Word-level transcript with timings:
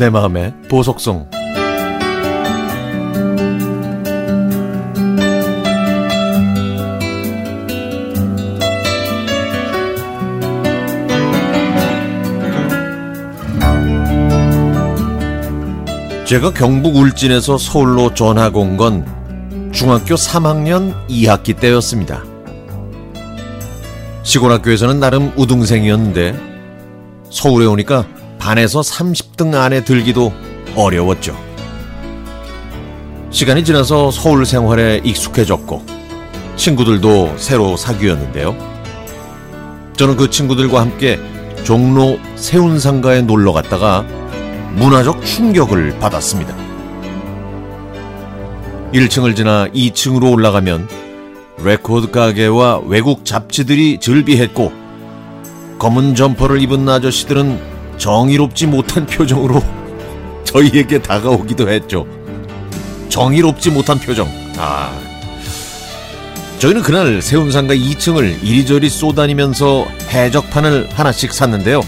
내 0.00 0.08
마음의 0.08 0.54
보석송 0.70 1.28
제가 16.24 16.54
경북 16.54 16.96
울진에서 16.96 17.58
서울로 17.58 18.14
전학 18.14 18.56
온 18.56 18.78
건 18.78 19.04
중학교 19.72 20.14
3학년 20.14 20.94
2학기 21.08 21.60
때였습니다. 21.60 22.24
시골 24.22 24.50
학교에서는 24.52 24.98
나름 24.98 25.30
우등생이었는데 25.36 26.34
서울에 27.28 27.66
오니까 27.66 28.06
반에서 28.40 28.80
30등 28.80 29.54
안에 29.54 29.84
들기도 29.84 30.32
어려웠죠. 30.74 31.38
시간이 33.30 33.64
지나서 33.64 34.10
서울 34.10 34.44
생활에 34.44 35.00
익숙해졌고 35.04 35.84
친구들도 36.56 37.36
새로 37.36 37.76
사귀었는데요. 37.76 38.56
저는 39.96 40.16
그 40.16 40.30
친구들과 40.30 40.80
함께 40.80 41.20
종로 41.64 42.18
세운상가에 42.34 43.22
놀러 43.22 43.52
갔다가 43.52 44.04
문화적 44.74 45.24
충격을 45.24 45.98
받았습니다. 45.98 46.56
1층을 48.94 49.36
지나 49.36 49.68
2층으로 49.68 50.32
올라가면 50.32 50.88
레코드 51.62 52.10
가게와 52.10 52.80
외국 52.86 53.24
잡지들이 53.24 54.00
즐비했고 54.00 54.72
검은 55.78 56.14
점퍼를 56.14 56.60
입은 56.62 56.88
아저씨들은 56.88 57.69
정의롭지 58.00 58.66
못한 58.66 59.06
표정으로 59.06 59.62
저희에게 60.44 61.00
다가오기도 61.00 61.68
했죠. 61.68 62.06
정의롭지 63.10 63.70
못한 63.70 63.98
표정. 63.98 64.26
아. 64.56 64.90
저희는 66.58 66.82
그날 66.82 67.22
세운상가 67.22 67.74
2층을 67.74 68.42
이리저리 68.42 68.88
쏘다니면서 68.88 69.86
해적판을 70.08 70.88
하나씩 70.92 71.32
샀는데요. 71.32 71.82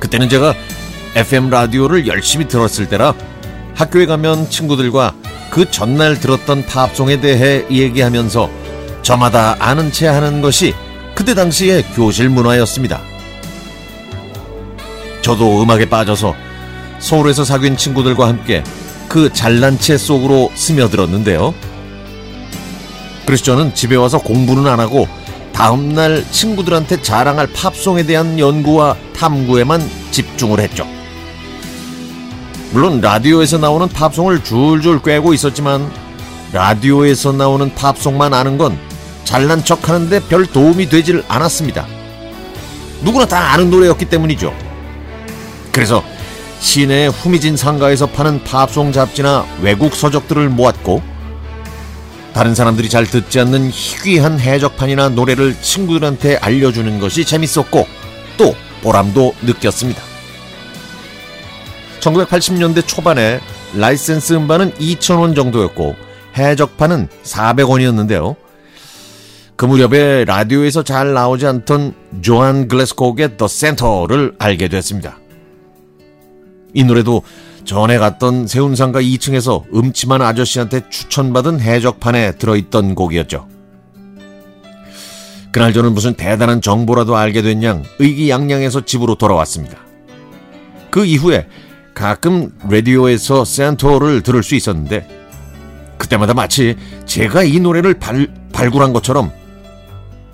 그때는 0.00 0.28
제가 0.28 0.54
FM 1.14 1.50
라디오를 1.50 2.06
열심히 2.06 2.46
들었을 2.46 2.88
때라 2.88 3.14
학교에 3.74 4.06
가면 4.06 4.50
친구들과 4.50 5.14
그 5.50 5.70
전날 5.70 6.18
들었던 6.18 6.66
팝송에 6.66 7.20
대해 7.20 7.64
얘기하면서 7.70 8.50
저마다 9.02 9.56
아는 9.60 9.92
체 9.92 10.06
하는 10.08 10.42
것이 10.42 10.74
그때 11.14 11.34
당시의 11.34 11.84
교실 11.94 12.28
문화였습니다. 12.28 13.15
저도 15.26 15.60
음악에 15.60 15.86
빠져서 15.86 16.36
서울에서 17.00 17.44
사귄 17.44 17.76
친구들과 17.76 18.28
함께 18.28 18.62
그 19.08 19.32
잘난 19.32 19.76
체 19.76 19.98
속으로 19.98 20.52
스며들었는데요. 20.54 21.52
그래서 23.26 23.42
저는 23.42 23.74
집에 23.74 23.96
와서 23.96 24.20
공부는 24.20 24.68
안 24.68 24.78
하고 24.78 25.08
다음날 25.52 26.24
친구들한테 26.30 27.02
자랑할 27.02 27.48
팝송에 27.48 28.04
대한 28.04 28.38
연구와 28.38 28.94
탐구에만 29.16 29.82
집중을 30.12 30.60
했죠. 30.60 30.86
물론 32.70 33.00
라디오에서 33.00 33.58
나오는 33.58 33.88
팝송을 33.88 34.44
줄줄 34.44 35.02
꿰고 35.02 35.34
있었지만 35.34 35.90
라디오에서 36.52 37.32
나오는 37.32 37.74
팝송만 37.74 38.32
아는 38.32 38.58
건 38.58 38.78
잘난 39.24 39.64
척 39.64 39.88
하는데 39.88 40.20
별 40.28 40.46
도움이 40.46 40.88
되질 40.88 41.24
않았습니다. 41.26 41.84
누구나 43.02 43.26
다 43.26 43.54
아는 43.54 43.70
노래였기 43.70 44.04
때문이죠. 44.04 44.65
그래서 45.76 46.02
시내 46.58 47.06
후미진 47.06 47.54
상가에서 47.54 48.06
파는 48.06 48.44
팝송 48.44 48.92
잡지나 48.92 49.44
외국 49.60 49.94
서적들을 49.94 50.48
모았고 50.48 51.02
다른 52.32 52.54
사람들이 52.54 52.88
잘 52.88 53.04
듣지 53.04 53.40
않는 53.40 53.68
희귀한 53.70 54.40
해적판이나 54.40 55.10
노래를 55.10 55.54
친구들한테 55.60 56.36
알려주는 56.36 56.98
것이 56.98 57.26
재밌었고 57.26 57.86
또 58.38 58.54
보람도 58.82 59.34
느꼈습니다. 59.42 60.00
1980년대 62.00 62.86
초반에 62.86 63.40
라이센스 63.74 64.32
음반은 64.32 64.72
2,000원 64.76 65.36
정도였고 65.36 65.94
해적판은 66.38 67.08
400원이었는데요. 67.22 68.36
그 69.56 69.66
무렵에 69.66 70.24
라디오에서 70.24 70.84
잘 70.84 71.12
나오지 71.12 71.46
않던 71.46 71.94
조안 72.22 72.66
글래스콕의 72.66 73.36
The 73.36 73.46
Centaur를 73.46 74.34
알게 74.38 74.68
됐습니다. 74.68 75.18
이 76.76 76.84
노래도 76.84 77.22
전에 77.64 77.96
갔던 77.96 78.46
세운상가 78.46 79.00
2층에서 79.00 79.64
음침한 79.74 80.20
아저씨한테 80.20 80.82
추천받은 80.90 81.60
해적판에 81.60 82.32
들어있던 82.32 82.94
곡이었죠. 82.94 83.48
그날 85.50 85.72
저는 85.72 85.94
무슨 85.94 86.12
대단한 86.12 86.60
정보라도 86.60 87.16
알게 87.16 87.40
된 87.40 87.62
양 87.62 87.82
의기양양해서 87.98 88.84
집으로 88.84 89.14
돌아왔습니다. 89.14 89.78
그 90.90 91.06
이후에 91.06 91.46
가끔 91.94 92.52
라디오에서 92.70 93.46
센터를 93.46 94.22
들을 94.22 94.42
수 94.42 94.54
있었는데 94.54 95.08
그때마다 95.96 96.34
마치 96.34 96.76
제가 97.06 97.42
이 97.44 97.58
노래를 97.58 97.94
발, 97.94 98.28
발굴한 98.52 98.92
것처럼 98.92 99.32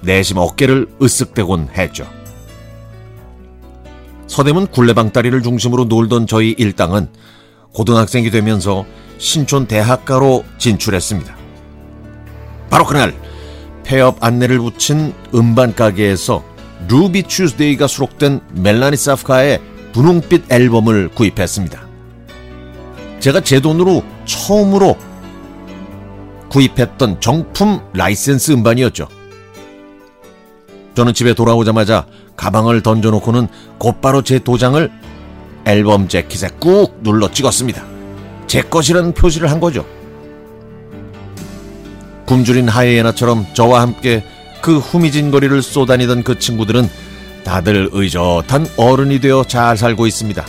내심 0.00 0.38
어깨를 0.38 0.88
으쓱대곤 1.00 1.70
했죠. 1.78 2.04
서대문 4.32 4.68
굴레방다리를 4.68 5.42
중심으로 5.42 5.84
놀던 5.84 6.26
저희 6.26 6.54
일당은 6.56 7.08
고등학생이 7.74 8.30
되면서 8.30 8.86
신촌 9.18 9.66
대학가로 9.66 10.46
진출했습니다. 10.56 11.36
바로 12.70 12.86
그날 12.86 13.14
폐업 13.84 14.24
안내를 14.24 14.58
붙인 14.58 15.12
음반 15.34 15.74
가게에서 15.74 16.42
Ruby 16.88 17.24
Tuesday가 17.24 17.86
수록된 17.86 18.40
멜라니 18.54 18.96
사프카의 18.96 19.60
분홍빛 19.92 20.50
앨범을 20.50 21.10
구입했습니다. 21.10 21.86
제가 23.20 23.42
제 23.42 23.60
돈으로 23.60 24.02
처음으로 24.24 24.96
구입했던 26.48 27.20
정품 27.20 27.80
라이센스 27.92 28.52
음반이었죠. 28.52 29.08
저는 30.94 31.12
집에 31.12 31.34
돌아오자마자 31.34 32.06
가방을 32.42 32.82
던져놓고는 32.82 33.46
곧바로 33.78 34.22
제 34.22 34.40
도장을 34.40 34.90
앨범 35.64 36.08
재킷에 36.08 36.48
꾹 36.58 36.98
눌러 37.04 37.30
찍었습니다. 37.30 37.84
제 38.48 38.62
것이라는 38.62 39.14
표시를 39.14 39.48
한 39.48 39.60
거죠. 39.60 39.86
굶주린 42.26 42.68
하이에나처럼 42.68 43.46
저와 43.54 43.82
함께 43.82 44.24
그 44.60 44.78
후미진 44.78 45.30
거리를 45.30 45.62
쏘다니던 45.62 46.24
그 46.24 46.40
친구들은 46.40 46.90
다들 47.44 47.90
의젓한 47.92 48.66
어른이 48.76 49.20
되어 49.20 49.44
잘 49.44 49.76
살고 49.76 50.08
있습니다. 50.08 50.44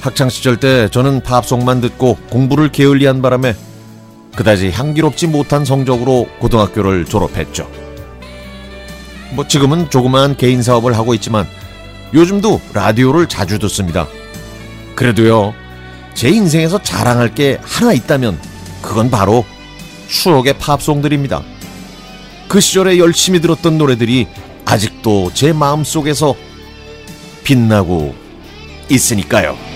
학창 0.00 0.30
시절 0.30 0.58
때 0.58 0.88
저는 0.88 1.20
팝송만 1.20 1.82
듣고 1.82 2.16
공부를 2.30 2.72
게을리한 2.72 3.20
바람에 3.20 3.54
그다지 4.36 4.70
향기롭지 4.70 5.26
못한 5.26 5.66
성적으로 5.66 6.28
고등학교를 6.38 7.04
졸업했죠. 7.04 7.81
뭐 9.32 9.46
지금은 9.46 9.90
조그마한 9.90 10.36
개인 10.36 10.62
사업을 10.62 10.96
하고 10.96 11.14
있지만 11.14 11.46
요즘도 12.14 12.60
라디오를 12.74 13.28
자주 13.28 13.58
듣습니다. 13.58 14.06
그래도요, 14.94 15.54
제 16.14 16.28
인생에서 16.28 16.82
자랑할 16.82 17.34
게 17.34 17.58
하나 17.62 17.92
있다면 17.92 18.38
그건 18.82 19.10
바로 19.10 19.44
추억의 20.08 20.58
팝송들입니다. 20.58 21.42
그 22.48 22.60
시절에 22.60 22.98
열심히 22.98 23.40
들었던 23.40 23.78
노래들이 23.78 24.26
아직도 24.66 25.30
제 25.32 25.52
마음속에서 25.52 26.34
빛나고 27.44 28.14
있으니까요. 28.90 29.71